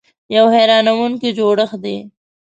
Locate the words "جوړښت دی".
1.37-1.97